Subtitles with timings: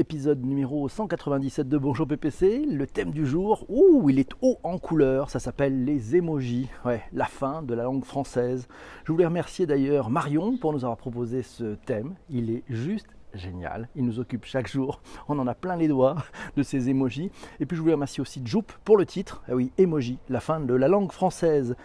[0.00, 2.64] épisode numéro 197 de Bonjour PPC.
[2.64, 6.70] Le thème du jour, ouh, il est haut en couleur, ça s'appelle les émojis.
[6.86, 8.66] Ouais, la fin de la langue française.
[9.04, 12.14] Je voulais remercier d'ailleurs Marion pour nous avoir proposé ce thème.
[12.30, 13.90] Il est juste génial.
[13.94, 15.02] Il nous occupe chaque jour.
[15.28, 16.16] On en a plein les doigts
[16.56, 17.30] de ces émojis.
[17.60, 19.42] Et puis je voulais remercier aussi Joop pour le titre.
[19.50, 21.76] Ah oui, émoji, la fin de la langue française.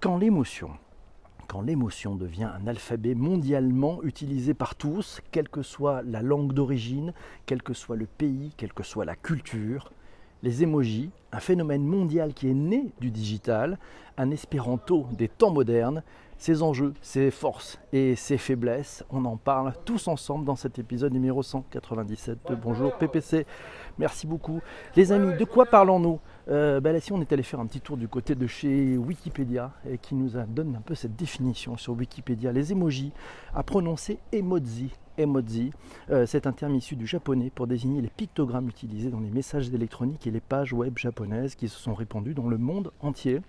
[0.00, 0.70] Quand l'émotion
[1.50, 7.12] quand l'émotion devient un alphabet mondialement utilisé par tous, quelle que soit la langue d'origine,
[7.44, 9.90] quel que soit le pays, quelle que soit la culture,
[10.42, 13.78] les émojis, un phénomène mondial qui est né du digital,
[14.16, 16.02] un espéranto des temps modernes,
[16.40, 21.12] ses enjeux, ses forces et ses faiblesses, on en parle tous ensemble dans cet épisode
[21.12, 23.44] numéro 197 de Bonjour PPC.
[23.98, 24.60] Merci beaucoup.
[24.96, 26.18] Les amis, de quoi parlons-nous?
[26.48, 28.96] Euh, ben là, si on est allé faire un petit tour du côté de chez
[28.96, 29.70] Wikipédia
[30.00, 33.12] qui nous donne un peu cette définition sur Wikipédia, les emojis
[33.54, 34.90] à prononcer emoji.
[35.20, 35.72] Emoji,
[36.10, 39.68] euh, c'est un terme issu du japonais pour désigner les pictogrammes utilisés dans les messages
[39.68, 43.40] électroniques et les pages web japonaises qui se sont répandues dans le monde entier.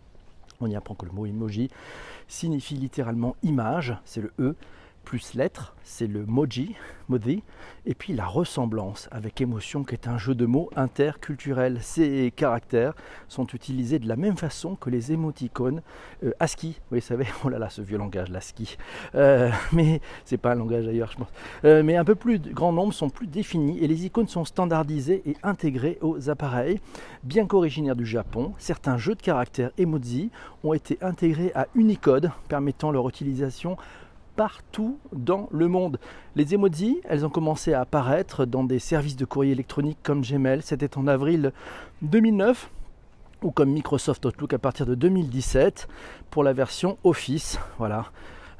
[0.59, 1.70] On y apprend que le mot emoji
[2.28, 4.56] signifie littéralement image, c'est le E,
[5.04, 6.76] plus lettres, c'est le moji,
[7.10, 7.44] modi,
[7.86, 11.80] et puis la ressemblance avec émotion qui est un jeu de mots interculturel.
[11.82, 12.94] Ces caractères
[13.28, 15.82] sont utilisés de la même façon que les émoticônes
[16.24, 16.80] euh, ASCII.
[16.92, 18.78] Vous savez, oh là là, ce vieux langage, l'ASCII.
[19.16, 21.30] Euh, mais c'est pas un langage d'ailleurs, je pense.
[21.66, 25.22] Euh, mais un peu plus grand nombre sont plus définis et les icônes sont standardisées
[25.26, 26.80] et intégrées aux appareils.
[27.24, 30.32] Bien qu'originaires du Japon, certains jeux de caractères emoji
[30.64, 33.78] ont été intégrés à Unicode, permettant leur utilisation
[34.36, 36.00] partout dans le monde.
[36.36, 40.62] Les emojis, elles ont commencé à apparaître dans des services de courrier électronique comme Gmail,
[40.62, 41.52] c'était en avril
[42.02, 42.70] 2009
[43.44, 45.88] ou comme Microsoft Outlook à partir de 2017
[46.30, 47.59] pour la version Office.
[47.78, 48.06] Voilà.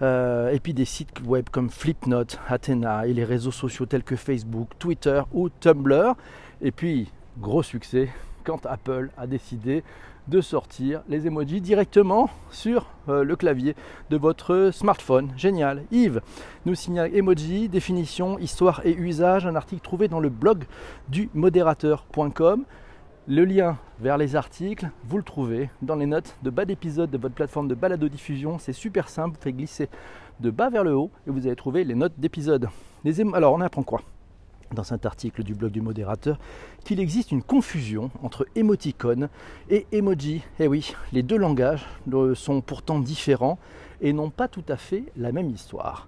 [0.02, 4.16] Euh, et puis des sites web comme Flipnote, Athena et les réseaux sociaux tels que
[4.16, 6.16] Facebook, Twitter ou Tumblr.
[6.62, 8.10] Et puis, gros succès,
[8.44, 9.84] quand Apple a décidé
[10.32, 13.76] de sortir les emojis directement sur euh, le clavier
[14.10, 15.30] de votre smartphone.
[15.36, 15.84] Génial.
[15.92, 16.22] Yves
[16.66, 20.64] nous signale emoji, définition, histoire et usage, un article trouvé dans le blog
[21.10, 22.64] du modérateur.com.
[23.28, 27.18] Le lien vers les articles, vous le trouvez dans les notes de bas d'épisode de
[27.18, 28.58] votre plateforme de balado diffusion.
[28.58, 29.90] C'est super simple, vous faites glisser
[30.40, 32.70] de bas vers le haut et vous allez trouver les notes d'épisode.
[33.34, 34.02] Alors on apprend quoi?
[34.74, 36.40] Dans cet article du blog du modérateur
[36.86, 39.30] qu'il existe une confusion entre émoticône
[39.70, 40.44] et emoji.
[40.60, 41.86] Eh oui, les deux langages
[42.36, 43.60] sont pourtant différents
[44.02, 46.08] et n'ont pas tout à fait la même histoire.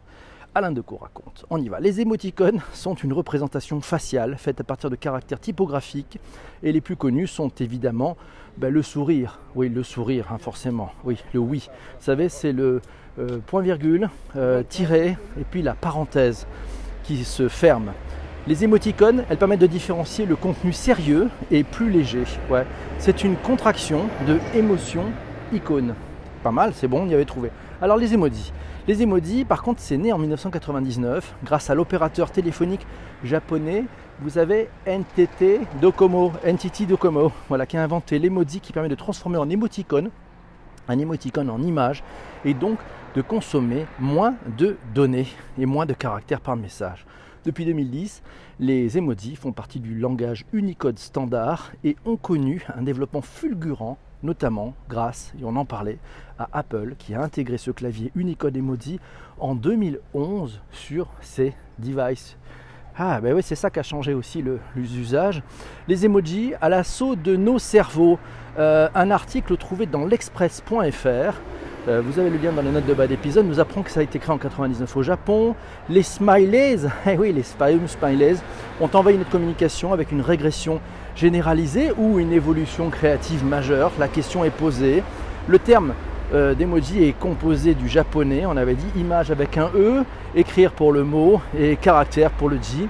[0.55, 1.45] Alain Decaux raconte.
[1.49, 1.79] On y va.
[1.79, 6.19] Les émoticônes sont une représentation faciale faite à partir de caractères typographiques
[6.61, 8.17] et les plus connus sont évidemment
[8.57, 9.39] ben, le sourire.
[9.55, 10.91] Oui, le sourire, hein, forcément.
[11.05, 11.69] Oui, le oui.
[11.97, 12.81] Vous savez, c'est le
[13.17, 16.45] euh, point virgule, euh, tiré et puis la parenthèse
[17.03, 17.91] qui se ferme.
[18.45, 22.25] Les émoticônes, elles permettent de différencier le contenu sérieux et plus léger.
[22.97, 25.05] C'est une contraction de émotion
[25.53, 25.95] icône.
[26.43, 27.51] Pas mal, c'est bon, on y avait trouvé.
[27.81, 28.51] Alors les emojis.
[28.85, 32.85] Les emojis, par contre, c'est né en 1999 grâce à l'opérateur téléphonique
[33.23, 33.85] japonais.
[34.19, 39.37] Vous avez NTT Docomo, NTT Docomo, voilà, qui a inventé l'emoji qui permet de transformer
[39.37, 40.09] en émoticône
[40.89, 42.03] un émoticône en image
[42.43, 42.77] et donc
[43.15, 45.27] de consommer moins de données
[45.57, 47.05] et moins de caractères par message.
[47.45, 48.23] Depuis 2010,
[48.61, 54.73] les emojis font partie du langage Unicode standard et ont connu un développement fulgurant, notamment
[54.87, 55.97] grâce, et on en parlait,
[56.39, 59.01] à Apple qui a intégré ce clavier Unicode Emoji
[59.39, 62.37] en 2011 sur ses devices.
[62.95, 65.43] Ah ben oui, c'est ça qui a changé aussi le, l'usage.
[65.89, 68.19] Les emojis à l'assaut de nos cerveaux.
[68.57, 71.41] Euh, un article trouvé dans l'express.fr
[71.89, 73.99] euh, vous avez le lien dans les notes de bas d'épisode, nous apprend que ça
[73.99, 75.53] a été créé en 99 au Japon.
[75.89, 78.37] Les smileys, eh oui, les smileys
[78.79, 80.79] ont envahi notre communication avec une régression
[81.15, 83.91] généralisée ou une évolution créative majeure.
[83.99, 85.03] La question est posée.
[85.47, 85.93] Le terme
[86.33, 90.05] euh, d'emoji est composé du japonais, on avait dit image avec un E,
[90.35, 92.87] écrire pour le mot et caractère pour le J.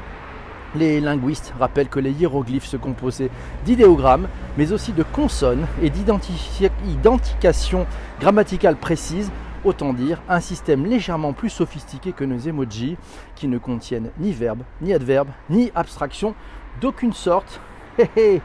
[0.75, 3.29] Les linguistes rappellent que les hiéroglyphes se composaient
[3.63, 4.27] d'idéogrammes,
[4.57, 7.85] mais aussi de consonnes et d'identification
[8.19, 9.31] grammaticale précise,
[9.63, 12.97] autant dire un système légèrement plus sophistiqué que nos emojis,
[13.35, 16.33] qui ne contiennent ni verbe, ni adverbe, ni abstraction
[16.81, 17.61] d'aucune sorte.
[17.99, 18.41] Hé hé.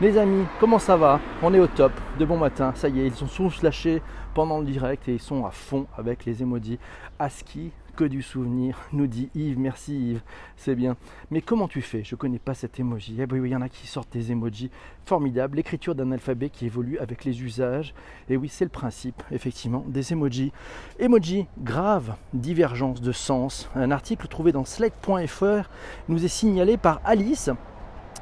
[0.00, 1.20] Les amis, comment ça va?
[1.42, 4.02] On est au top, de bon matin, ça y est, ils sont tous lâchés
[4.34, 6.78] pendant le direct et ils sont à fond avec les emojis.
[7.18, 9.58] ASCII que du souvenir, nous dit Yves.
[9.58, 10.22] Merci Yves,
[10.56, 10.96] c'est bien.
[11.30, 12.02] Mais comment tu fais?
[12.04, 13.16] Je connais pas cet emoji.
[13.18, 14.70] Eh oui, il y en a qui sortent des emojis
[15.04, 15.56] formidables.
[15.56, 17.94] L'écriture d'un alphabet qui évolue avec les usages.
[18.28, 20.52] Et oui, c'est le principe, effectivement, des emojis.
[20.98, 23.68] Emoji grave divergence de sens.
[23.74, 25.68] Un article trouvé dans slate.fr
[26.08, 27.50] nous est signalé par Alice.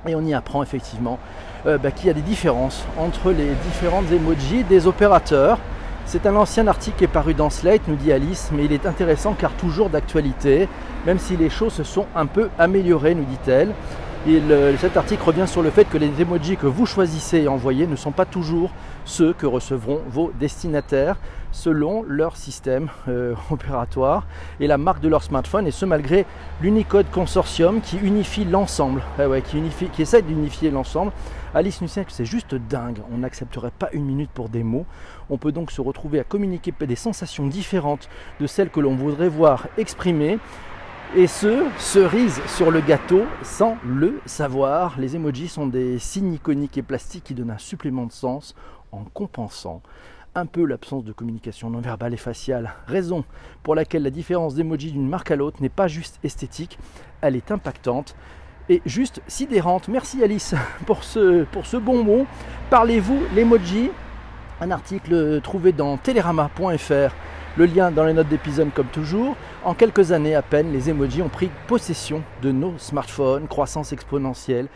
[0.06, 1.18] Et on y apprend effectivement
[1.66, 5.58] euh, bah, qu'il y a des différences entre les différentes emojis des opérateurs.
[6.06, 8.86] C'est un ancien article qui est paru dans Slate, nous dit Alice, mais il est
[8.86, 10.68] intéressant car toujours d'actualité,
[11.06, 13.74] même si les choses se sont un peu améliorées, nous dit-elle.
[14.28, 17.86] Euh, cet article revient sur le fait que les emojis que vous choisissez et envoyez
[17.86, 18.70] ne sont pas toujours
[19.04, 21.16] ceux que recevront vos destinataires
[21.52, 24.26] selon leur système euh, opératoire
[24.60, 26.26] et la marque de leur smartphone, et ce malgré
[26.60, 31.12] l'Unicode Consortium qui unifie l'ensemble, ah qui, unifie, qui essaie d'unifier l'ensemble.
[31.52, 34.86] Alice que c'est juste dingue, on n'accepterait pas une minute pour des mots.
[35.30, 38.08] On peut donc se retrouver à communiquer des sensations différentes
[38.40, 40.38] de celles que l'on voudrait voir exprimées
[41.16, 44.94] et ce, cerise sur le gâteau sans le savoir.
[45.00, 48.54] Les emojis sont des signes iconiques et plastiques qui donnent un supplément de sens
[48.92, 49.82] en compensant
[50.34, 52.72] un peu l'absence de communication non verbale et faciale.
[52.86, 53.24] Raison
[53.62, 56.78] pour laquelle la différence d'emoji d'une marque à l'autre n'est pas juste esthétique,
[57.20, 58.14] elle est impactante
[58.68, 59.88] et juste sidérante.
[59.88, 60.54] Merci Alice
[60.86, 62.26] pour ce, pour ce bon mot.
[62.70, 63.90] Parlez-vous l'emoji?
[64.60, 67.14] Un article trouvé dans telerama.fr
[67.56, 69.36] le lien dans les notes d'épisode comme toujours.
[69.64, 74.68] En quelques années à peine, les emojis ont pris possession de nos smartphones, croissance exponentielle.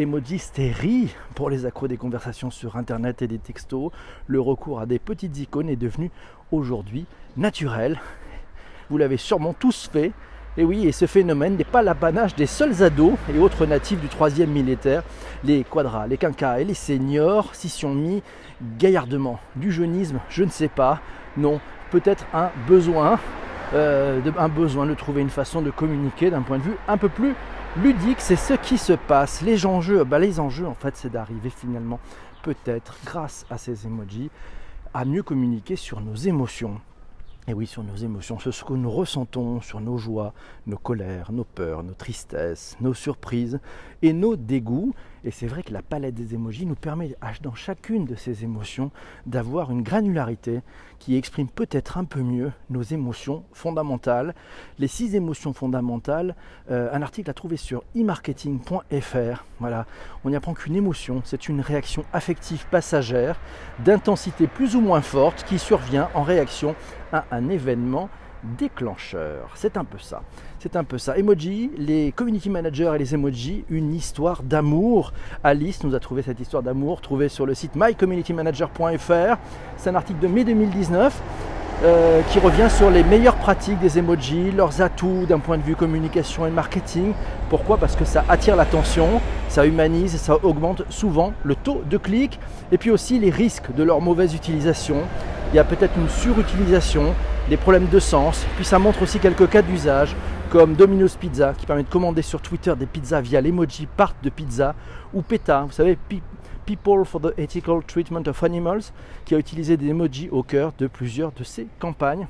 [0.00, 3.92] Emoji stérie pour les accros des conversations sur internet et des textos.
[4.26, 6.10] Le recours à des petites icônes est devenu
[6.52, 7.04] aujourd'hui
[7.36, 8.00] naturel.
[8.88, 10.12] Vous l'avez sûrement tous fait.
[10.56, 14.08] Et oui, et ce phénomène n'est pas l'apanage des seuls ados et autres natifs du
[14.08, 15.02] troisième militaire.
[15.44, 18.22] Les quadras, les quinquas et les seniors s'y sont mis
[18.78, 19.38] gaillardement.
[19.54, 21.00] Du jeunisme, je ne sais pas.
[21.36, 21.60] Non,
[21.90, 23.20] peut-être un besoin,
[23.74, 27.10] euh, un besoin de trouver une façon de communiquer d'un point de vue un peu
[27.10, 27.34] plus
[27.76, 28.20] ludique.
[28.20, 29.42] C'est ce qui se passe.
[29.42, 32.00] Les enjeux, bah, les enjeux en fait, c'est d'arriver finalement,
[32.42, 34.30] peut-être grâce à ces emojis,
[34.94, 36.80] à mieux communiquer sur nos émotions.
[37.46, 40.34] Et oui, sur nos émotions, sur ce que nous ressentons, sur nos joies,
[40.66, 43.60] nos colères, nos peurs, nos tristesses, nos surprises
[44.02, 44.94] et nos dégoûts.
[45.24, 48.90] Et c'est vrai que la palette des émojis nous permet, dans chacune de ces émotions,
[49.26, 50.60] d'avoir une granularité
[50.98, 54.34] qui exprime peut-être un peu mieux nos émotions fondamentales.
[54.78, 56.34] Les six émotions fondamentales,
[56.70, 59.44] euh, un article à trouver sur e-marketing.fr.
[60.24, 63.38] On y apprend qu'une émotion, c'est une réaction affective passagère
[63.84, 66.74] d'intensité plus ou moins forte qui survient en réaction
[67.12, 68.08] à un événement
[68.58, 69.50] déclencheur.
[69.54, 70.22] C'est un peu ça.
[70.58, 71.16] C'est un peu ça.
[71.16, 75.12] Emoji, les community managers et les emojis, une histoire d'amour.
[75.42, 79.36] Alice nous a trouvé cette histoire d'amour, trouvée sur le site mycommunitymanager.fr.
[79.76, 81.22] C'est un article de mai 2019.
[81.82, 85.74] Euh, qui revient sur les meilleures pratiques des emojis, leurs atouts d'un point de vue
[85.74, 87.14] communication et marketing.
[87.48, 87.78] Pourquoi?
[87.78, 92.38] Parce que ça attire l'attention, ça humanise ça augmente souvent le taux de clic
[92.70, 94.96] et puis aussi les risques de leur mauvaise utilisation.
[95.54, 97.14] Il y a peut-être une surutilisation,
[97.50, 100.14] des problèmes de sens, puis ça montre aussi quelques cas d'usage
[100.50, 104.30] comme Domino's Pizza qui permet de commander sur Twitter des pizzas via l'emoji part de
[104.30, 104.76] pizza
[105.12, 105.98] ou PETA, vous savez,
[106.64, 108.92] People for the Ethical Treatment of Animals,
[109.24, 112.28] qui a utilisé des emojis au cœur de plusieurs de ses campagnes.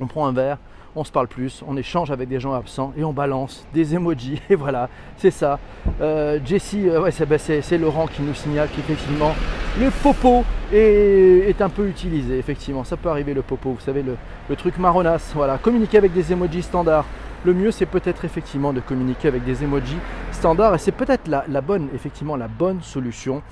[0.00, 0.58] On prend un verre,
[0.96, 4.40] on se parle plus, on échange avec des gens absents et on balance des emojis.
[4.50, 5.58] Et voilà, c'est ça.
[6.00, 9.32] Euh, Jessie, euh, bah, c'est, Laurent qui nous signale qu'effectivement
[9.78, 12.38] le popo est, un peu utilisé.
[12.38, 15.32] Effectivement, ça peut arriver le popo, vous savez, le, truc marronasse.
[15.34, 17.06] Voilà, communiquer avec des emojis standards
[17.42, 19.96] le mieux c'est peut-être effectivement de communiquer avec des emojis
[20.30, 23.42] standards et c'est peut-être la bonne solution.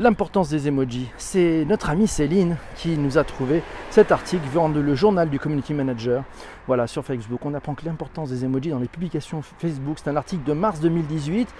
[0.00, 4.94] L'importance des emojis, c'est notre amie Céline qui nous a trouvé cet article dans le
[4.94, 6.24] journal du Community Manager.
[6.66, 10.16] Voilà, sur Facebook, on apprend que l'importance des emojis dans les publications Facebook, c'est un
[10.16, 11.50] article de mars 2018.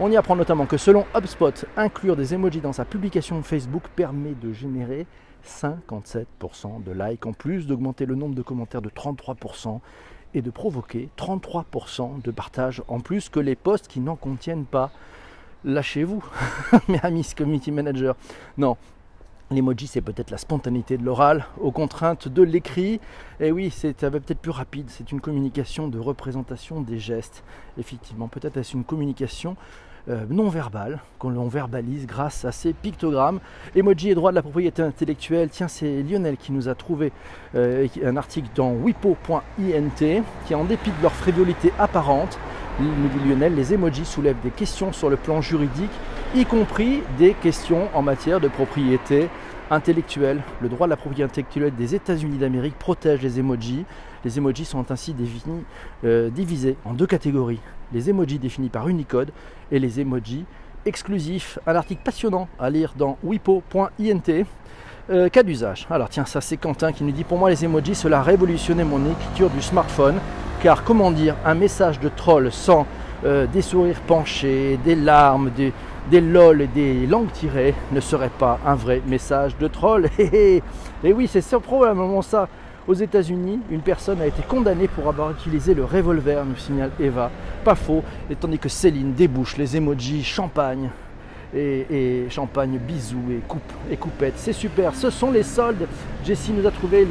[0.00, 4.34] On y apprend notamment que selon HubSpot, inclure des emojis dans sa publication Facebook permet
[4.42, 5.06] de générer
[5.46, 9.78] 57% de likes, en plus d'augmenter le nombre de commentaires de 33%
[10.34, 14.90] et de provoquer 33% de partage en plus que les posts qui n'en contiennent pas.
[15.64, 16.22] Lâchez-vous,
[16.88, 18.16] mes amis community manager.
[18.58, 18.76] Non,
[19.50, 22.98] L'emoji, c'est peut-être la spontanéité de l'oral aux contraintes de l'écrit.
[23.40, 24.86] Et oui, c'est peut-être plus rapide.
[24.88, 27.44] C'est une communication de représentation des gestes.
[27.78, 29.56] Effectivement, peut-être est-ce une communication
[30.10, 33.40] euh, non verbal, qu'on l'on verbalise grâce à ces pictogrammes.
[33.74, 37.12] Emoji et droit de la propriété intellectuelle, tiens, c'est Lionel qui nous a trouvé
[37.54, 42.38] euh, un article dans wipo.int qui, en dépit de leur frivolité apparente,
[42.80, 45.90] dit Lionel, les emojis soulèvent des questions sur le plan juridique,
[46.34, 49.28] y compris des questions en matière de propriété
[49.74, 50.42] intellectuelle.
[50.60, 53.84] Le droit de la propriété intellectuelle des États-Unis d'Amérique protège les emojis.
[54.24, 55.14] Les emojis sont ainsi
[56.04, 57.60] euh, divisés en deux catégories.
[57.92, 59.30] Les emojis définis par Unicode
[59.70, 60.44] et les emojis
[60.86, 61.58] exclusifs.
[61.66, 64.44] Un article passionnant à lire dans wipo.int.
[65.10, 65.86] Euh, cas d'usage.
[65.90, 68.84] Alors tiens, ça c'est Quentin qui nous dit pour moi les emojis cela a révolutionné
[68.84, 70.18] mon écriture du smartphone
[70.62, 72.86] car comment dire un message de troll sans
[73.26, 75.74] euh, des sourires penchés, des larmes, des,
[76.10, 80.08] des lol et des langues tirées ne serait pas un vrai message de troll.
[80.18, 80.62] et
[81.04, 82.48] oui, c'est probablement ça.
[82.86, 87.30] Aux États-Unis, une personne a été condamnée pour avoir utilisé le revolver, nous signale Eva.
[87.64, 90.90] Pas faux, et tandis que Céline débouche les emojis champagne
[91.56, 94.34] et, champagne, bisous et coupe et coupette.
[94.36, 94.94] C'est super.
[94.94, 95.86] Ce sont les soldes.
[96.24, 97.06] Jessie nous a trouvé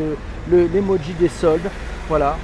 [0.47, 1.69] l'emoji le, des soldes.
[2.07, 2.37] Voilà.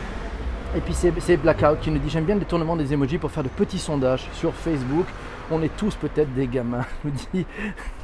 [0.75, 3.43] Et puis c'est Blackout qui nous dit j'aime bien le détournement des emojis pour faire
[3.43, 5.05] de petits sondages sur Facebook.
[5.51, 7.45] On est tous peut-être des gamins, nous dit,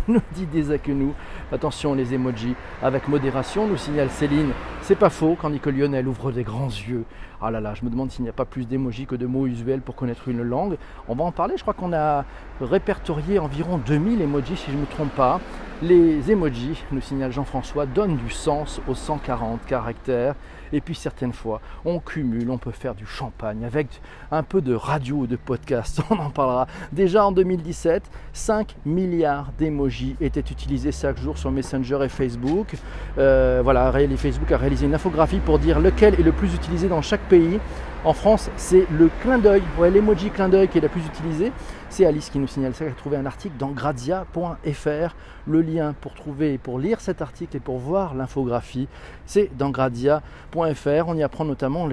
[0.07, 0.47] nous dit
[0.87, 1.13] nous.
[1.51, 4.51] Attention les emojis avec modération, nous signale Céline.
[4.81, 7.05] C'est pas faux quand que Lionel ouvre des grands yeux.
[7.47, 9.45] Ah là là, je me demande s'il n'y a pas plus d'émojis que de mots
[9.45, 10.77] usuels pour connaître une langue.
[11.07, 12.25] On va en parler, je crois qu'on a
[12.59, 15.39] répertorié environ 2000 emojis si je ne me trompe pas.
[15.83, 20.33] Les emojis, nous signale Jean-François, donnent du sens aux 140 caractères.
[20.73, 24.73] Et puis certaines fois, on cumule, on peut faire du champagne avec un peu de
[24.73, 26.01] radio ou de podcast.
[26.09, 26.67] On en parlera.
[26.91, 32.75] Déjà en 2017, 5 milliards d'emojis étaient utilisés chaque jour sur Messenger et Facebook.
[33.17, 37.01] Euh, voilà, Facebook a réalisé une infographie pour dire lequel est le plus utilisé dans
[37.01, 37.34] chaque pays.
[38.03, 41.51] En France, c'est le clin d'œil, ouais, l'emoji clin d'œil qui est la plus utilisée.
[41.89, 45.15] C'est Alice qui nous signale ça, elle a trouvé un article dans gradia.fr.
[45.47, 48.87] Le lien pour trouver, pour lire cet article et pour voir l'infographie,
[49.25, 51.07] c'est dans gradia.fr.
[51.07, 51.89] On y apprend notamment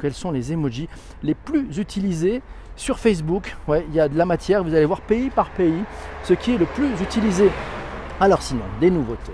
[0.00, 0.88] quels sont les emojis
[1.24, 2.42] les plus utilisés
[2.76, 3.56] sur Facebook.
[3.66, 5.82] Ouais, il y a de la matière, vous allez voir pays par pays
[6.22, 7.50] ce qui est le plus utilisé.
[8.20, 9.32] Alors sinon, des nouveautés.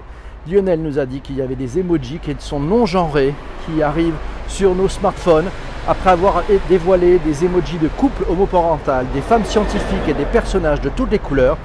[0.50, 3.32] Lionel nous a dit qu'il y avait des emojis qui sont non genrés,
[3.64, 4.16] qui arrivent
[4.48, 5.46] sur nos smartphones
[5.86, 10.88] après avoir dévoilé des emojis de couple homoparental, des femmes scientifiques et des personnages de
[10.88, 11.58] toutes les couleurs,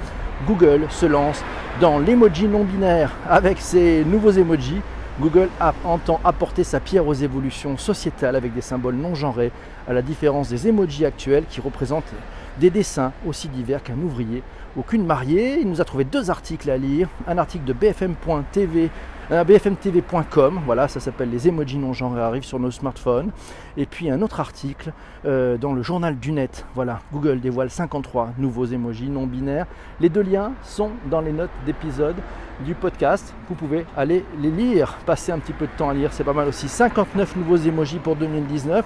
[0.46, 1.42] Google se lance
[1.80, 3.12] dans l'emoji non binaire.
[3.28, 4.80] Avec ces nouveaux emojis,
[5.20, 5.48] Google
[5.84, 9.50] entend apporter sa pierre aux évolutions sociétales avec des symboles non genrés,
[9.88, 12.12] à la différence des emojis actuels qui représentent
[12.60, 14.42] des dessins aussi divers qu'un ouvrier
[14.76, 15.58] ou qu'une mariée.
[15.60, 17.08] Il nous a trouvé deux articles à lire.
[17.26, 18.90] Un article de BFM.tv
[19.30, 23.30] bfmtv.com, voilà, ça s'appelle les emojis non genrés arrivent sur nos smartphones.
[23.76, 24.92] Et puis un autre article
[25.26, 29.66] euh, dans le journal du net, voilà, Google dévoile 53 nouveaux emojis non binaires.
[30.00, 32.16] Les deux liens sont dans les notes d'épisode
[32.64, 33.34] du podcast.
[33.50, 36.32] Vous pouvez aller les lire, passer un petit peu de temps à lire, c'est pas
[36.32, 36.66] mal aussi.
[36.66, 38.82] 59 nouveaux emojis pour 2019.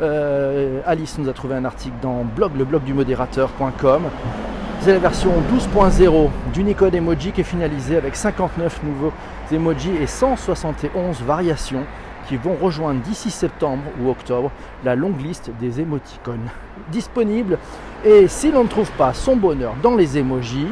[0.00, 4.02] Euh, Alice nous a trouvé un article dans blog, le blog du modérateur.com.
[4.80, 9.12] C'est la version 12.0 d'Unicode Emoji qui est finalisée avec 59 nouveaux
[9.50, 11.82] emojis et 171 variations
[12.28, 14.52] qui vont rejoindre d'ici septembre ou octobre
[14.84, 16.48] la longue liste des émoticônes
[16.92, 17.58] disponibles.
[18.04, 20.68] Et si l'on ne trouve pas son bonheur dans les emojis,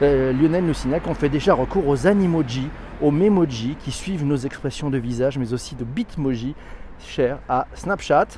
[0.00, 2.70] euh, Lionel nous signale qu'on fait déjà recours aux animojis,
[3.02, 6.54] aux memoji qui suivent nos expressions de visage, mais aussi de bitmoji,
[6.98, 8.28] chers à Snapchat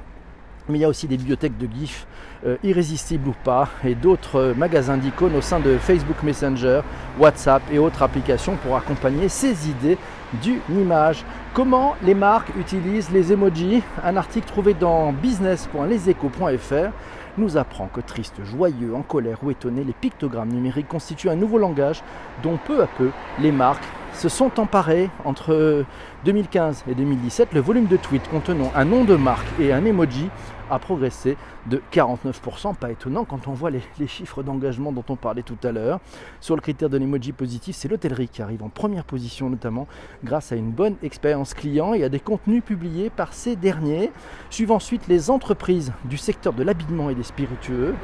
[0.69, 2.07] mais il y a aussi des bibliothèques de GIF
[2.47, 6.81] euh, irrésistibles ou pas et d'autres euh, magasins d'icônes au sein de Facebook Messenger,
[7.19, 9.99] WhatsApp et autres applications pour accompagner ces idées
[10.42, 11.25] d'une image.
[11.54, 13.83] Comment les marques utilisent les emojis?
[14.02, 16.90] Un article trouvé dans business.leseco.fr
[17.38, 21.59] nous apprend que triste, joyeux, en colère ou étonné, les pictogrammes numériques constituent un nouveau
[21.59, 22.02] langage
[22.42, 25.85] dont peu à peu les marques se sont emparées entre
[26.25, 27.49] 2015 et 2017.
[27.52, 30.28] Le volume de tweets contenant un nom de marque et un emoji
[30.71, 32.75] a progressé de 49%.
[32.75, 36.00] Pas étonnant quand on voit les, chiffres d'engagement dont on parlait tout à l'heure.
[36.40, 39.87] Sur le critère de l'emoji positif, c'est l'hôtellerie qui arrive en première position, notamment
[40.25, 44.11] grâce à une bonne expérience client et à des contenus publiés par ces derniers.
[44.50, 47.95] Suivent ensuite les entreprises du secteur de l'habillement et des spiritueux.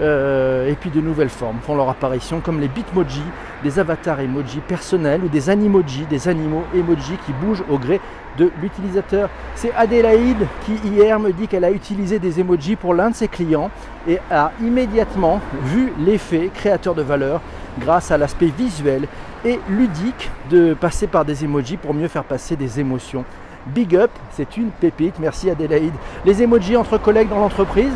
[0.00, 3.22] Euh, et puis de nouvelles formes font leur apparition, comme les bitmoji,
[3.62, 8.00] des avatars emoji personnels ou des animojis, des animaux emoji qui bougent au gré
[8.38, 9.28] de l'utilisateur.
[9.54, 13.70] C'est Adélaïde qui hier me dit qu'elle a utilisé des emojis pour de ses clients
[14.08, 17.40] et a immédiatement vu l'effet créateur de valeur
[17.78, 19.06] grâce à l'aspect visuel
[19.44, 23.24] et ludique de passer par des emojis pour mieux faire passer des émotions.
[23.66, 25.94] Big up, c'est une pépite, merci Adélaïde.
[26.24, 27.92] Les emojis entre collègues dans l'entreprise,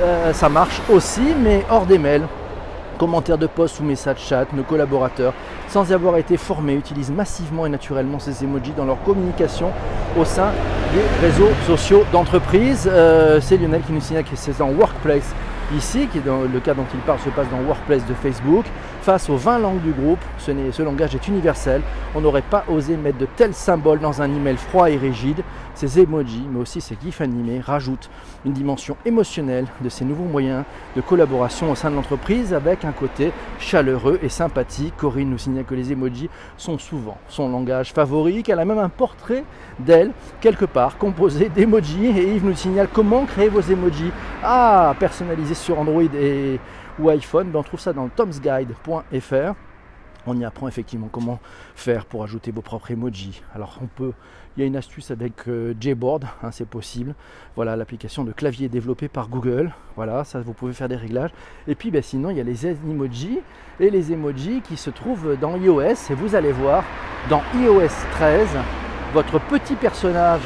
[0.00, 2.26] euh, ça marche aussi, mais hors des mails
[2.98, 5.32] commentaires de posts ou messages chat, nos collaborateurs,
[5.70, 9.70] sans y avoir été formés, utilisent massivement et naturellement ces emojis dans leur communication
[10.18, 10.50] au sein
[10.92, 12.90] des réseaux sociaux d'entreprise.
[12.90, 15.32] Euh, c'est Lionel qui nous signale que c'est en Workplace
[15.76, 18.64] ici, qui est dans le cas dont il parle se passe dans Workplace de Facebook,
[19.02, 20.18] face aux 20 langues du groupe.
[20.38, 21.82] Ce, ce langage est universel.
[22.16, 25.42] On n'aurait pas osé mettre de tels symboles dans un email froid et rigide.
[25.80, 28.10] Ces emojis, mais aussi ces gifs animés, rajoutent
[28.44, 32.92] une dimension émotionnelle de ces nouveaux moyens de collaboration au sein de l'entreprise avec un
[32.92, 34.92] côté chaleureux et sympathique.
[34.98, 38.90] Corinne nous signale que les emojis sont souvent son langage favori, qu'elle a même un
[38.90, 39.42] portrait
[39.78, 45.54] d'elle quelque part composé d'emojis et Yves nous signale comment créer vos emojis ah, personnalisés
[45.54, 46.60] sur Android et
[46.98, 47.48] ou iPhone.
[47.50, 49.54] Ben, on trouve ça dans tomsguide.fr.
[50.26, 51.40] On y apprend effectivement comment
[51.74, 53.42] faire pour ajouter vos propres emojis.
[53.54, 54.12] Alors on peut,
[54.56, 57.14] il y a une astuce avec euh, Jboard, hein, c'est possible.
[57.56, 59.72] Voilà l'application de clavier développée par Google.
[59.96, 61.30] Voilà, ça vous pouvez faire des réglages.
[61.68, 63.40] Et puis ben, sinon il y a les emojis
[63.80, 66.10] et les emojis qui se trouvent dans iOS.
[66.10, 66.84] Et vous allez voir
[67.28, 68.48] dans iOS 13
[69.12, 70.42] votre petit personnage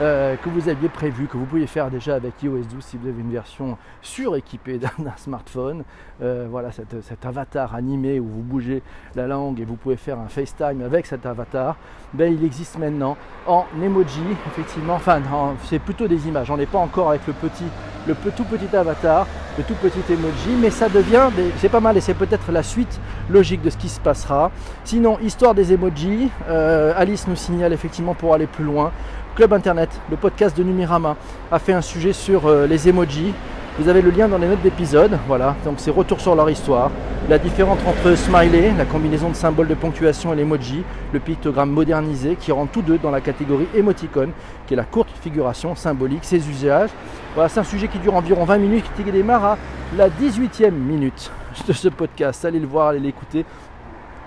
[0.00, 3.08] euh, que vous aviez prévu, que vous pouviez faire déjà avec iOS 12 si vous
[3.08, 5.84] avez une version suréquipée d'un smartphone.
[6.22, 8.82] Euh, voilà cet, avatar animé où vous bougez
[9.14, 11.76] la langue et vous pouvez faire un FaceTime avec cet avatar.
[12.14, 13.16] Ben, il existe maintenant
[13.46, 14.94] en emoji, effectivement.
[14.94, 15.20] Enfin,
[15.64, 16.50] c'est plutôt des images.
[16.50, 17.64] On n'est pas encore avec le petit,
[18.06, 19.26] le tout petit avatar,
[19.58, 21.28] le tout petit emoji, mais ça devient,
[21.58, 24.50] c'est pas mal et c'est peut-être la suite logique de ce qui se passera.
[24.84, 28.92] Sinon, histoire des emojis, euh, Alice nous signale effectivement pour aller plus loin
[29.40, 31.16] Club Internet, le podcast de Numirama,
[31.50, 33.32] a fait un sujet sur euh, les emojis.
[33.78, 35.18] Vous avez le lien dans les notes d'épisode.
[35.26, 36.90] Voilà, donc c'est retour sur leur histoire.
[37.26, 42.36] La différence entre smiley, la combinaison de symboles de ponctuation et l'emoji, le pictogramme modernisé
[42.38, 44.32] qui rentre tous deux dans la catégorie émoticône,
[44.66, 46.90] qui est la courte figuration symbolique, ses usages.
[47.34, 49.58] Voilà, c'est un sujet qui dure environ 20 minutes, qui démarre à
[49.96, 51.30] la 18e minute
[51.66, 52.44] de ce podcast.
[52.44, 53.46] Allez le voir, allez l'écouter.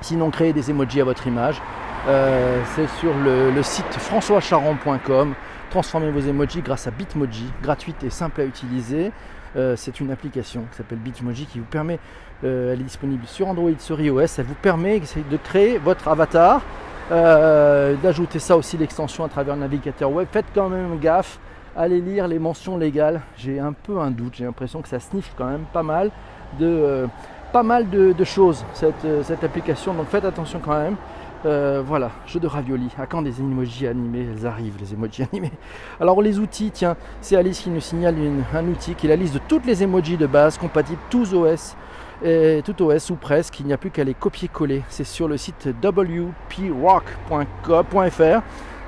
[0.01, 1.61] Sinon, créez des emojis à votre image.
[2.07, 5.33] Euh, c'est sur le, site françoischaron.com.
[5.69, 9.11] Transformez vos emojis grâce à Bitmoji, gratuite et simple à utiliser.
[9.55, 11.99] Euh, c'est une application qui s'appelle Bitmoji qui vous permet,
[12.43, 16.61] euh, elle est disponible sur Android, sur iOS, elle vous permet de créer votre avatar,
[17.09, 20.27] d'ajouter ça aussi l'extension à travers le navigateur web.
[20.31, 21.39] Faites quand même gaffe,
[21.77, 23.21] allez lire les mentions légales.
[23.37, 26.09] J'ai un peu un doute, j'ai l'impression que ça sniffe quand même pas mal
[26.59, 27.07] de,
[27.51, 30.97] pas mal de, choses cette, cette application, donc faites attention quand même.
[31.45, 32.87] Euh, voilà, jeu de ravioli.
[32.97, 35.51] À quand des emojis animés Elles arrivent, les emojis animés.
[35.99, 38.15] Alors les outils, tiens, c'est Alice qui nous signale
[38.53, 41.75] un outil qui est la liste de toutes les emojis de base compatibles tous OS.
[42.25, 44.83] Et tout OS ou presque, il n'y a plus qu'à les copier-coller.
[44.87, 46.71] C'est sur le site wprock.fr.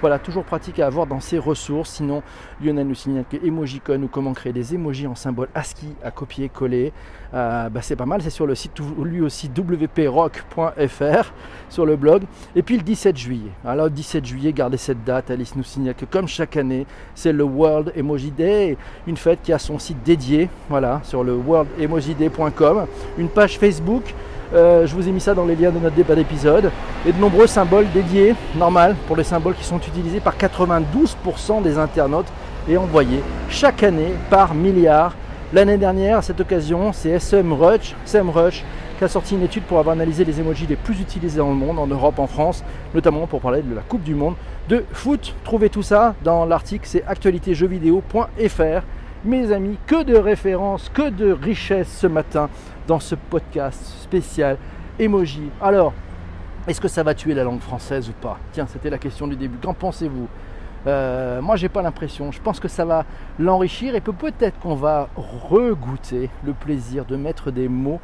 [0.02, 1.92] Voilà, toujours pratique à avoir dans ses ressources.
[1.92, 2.22] Sinon,
[2.62, 6.92] Lionel nous signale que Emojicon ou comment créer des emojis en symbole ASCII à copier-coller.
[7.34, 11.34] Euh, bah, c'est pas mal, c'est sur le site lui aussi wprock.fr
[11.70, 12.24] sur le blog.
[12.56, 13.52] Et puis le 17 juillet.
[13.66, 15.32] Alors 17 juillet, gardez cette date.
[15.32, 18.78] Alice nous signale que comme chaque année, c'est le World Emoji Day,
[19.08, 22.86] une fête qui a son site dédié, voilà, sur le worldemojiday.com,
[23.18, 24.14] une page Facebook
[24.56, 26.72] euh, je vous ai mis ça dans les liens de notre débat d'épisode.
[27.06, 31.78] Et de nombreux symboles dédiés, normal, pour les symboles qui sont utilisés par 92% des
[31.78, 32.32] internautes
[32.70, 35.16] et envoyés chaque année par milliards.
[35.54, 38.64] L'année dernière, à cette occasion, c'est SEMrush, SEMrush
[38.98, 41.56] qui a sorti une étude pour avoir analysé les emojis les plus utilisés dans le
[41.56, 42.64] monde, en Europe, en France,
[42.94, 44.36] notamment pour parler de la Coupe du Monde
[44.70, 45.36] de foot.
[45.44, 48.84] Trouvez tout ça dans l'article, c'est actualitéjeuxvideo.fr.
[49.26, 52.48] Mes amis, que de références, que de richesses ce matin
[52.88, 54.56] dans ce podcast spécial
[55.00, 55.50] emoji.
[55.60, 55.94] Alors,
[56.68, 58.38] est-ce que ça va tuer la langue française ou pas?
[58.52, 59.58] Tiens, c'était la question du début.
[59.58, 60.28] Qu'en pensez-vous?
[60.86, 62.32] Euh, Moi, j'ai pas l'impression.
[62.32, 63.04] Je pense que ça va
[63.40, 68.00] l'enrichir et peut-être qu'on va regoûter le plaisir de mettre des mots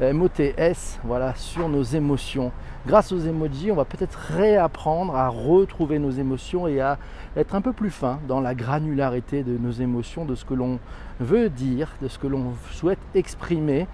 [0.00, 2.52] MOTS voilà, sur nos émotions.
[2.86, 6.98] Grâce aux emojis, on va peut-être réapprendre à retrouver nos émotions et à
[7.36, 10.78] être un peu plus fin dans la granularité de nos émotions, de ce que l'on
[11.18, 13.86] veut dire, de ce que l'on souhaite exprimer.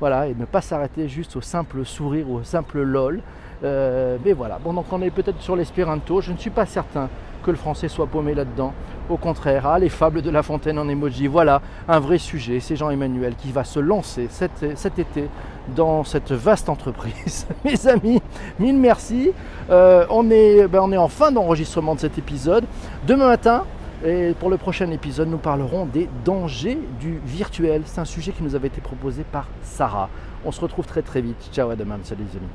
[0.00, 3.22] Voilà, et ne pas s'arrêter juste au simple sourire ou au simple lol.
[3.62, 7.08] Euh, mais voilà, bon donc on est peut-être sur l'espéranto, je ne suis pas certain
[7.44, 8.72] que le français soit paumé là-dedans.
[9.08, 12.58] Au contraire, ah, les fables de La Fontaine en emoji, voilà un vrai sujet.
[12.60, 15.28] C'est Jean-Emmanuel qui va se lancer cet, été
[15.76, 17.46] dans cette vaste entreprise.
[17.64, 18.20] Mes amis,
[18.58, 19.30] mille merci.
[19.70, 22.64] Euh, on, est, ben, en fin d'enregistrement de cet épisode.
[23.06, 23.64] Demain matin,
[24.04, 27.82] et pour le prochain épisode, nous parlerons des dangers du virtuel.
[27.86, 30.08] C'est un sujet qui nous avait été proposé par Sarah.
[30.44, 31.48] On se retrouve très très vite.
[31.52, 31.98] Ciao à demain.
[32.02, 32.54] Salut les amis.